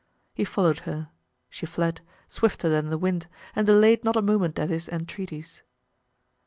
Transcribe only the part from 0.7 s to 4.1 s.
her; she fled, swifter than the wind, and delayed